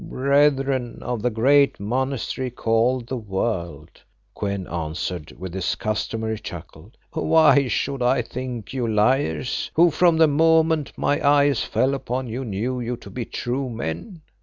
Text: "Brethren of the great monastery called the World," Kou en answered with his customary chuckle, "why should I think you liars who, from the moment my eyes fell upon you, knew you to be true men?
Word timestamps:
"Brethren 0.03 0.97
of 1.03 1.21
the 1.21 1.29
great 1.29 1.79
monastery 1.79 2.49
called 2.49 3.05
the 3.05 3.17
World," 3.17 4.01
Kou 4.35 4.47
en 4.47 4.65
answered 4.65 5.31
with 5.37 5.53
his 5.53 5.75
customary 5.75 6.39
chuckle, 6.39 6.91
"why 7.11 7.67
should 7.67 8.01
I 8.01 8.23
think 8.23 8.73
you 8.73 8.87
liars 8.87 9.69
who, 9.75 9.91
from 9.91 10.17
the 10.17 10.27
moment 10.27 10.91
my 10.97 11.23
eyes 11.23 11.61
fell 11.63 11.93
upon 11.93 12.25
you, 12.25 12.43
knew 12.43 12.79
you 12.79 12.97
to 12.97 13.11
be 13.11 13.25
true 13.25 13.69
men? 13.69 14.23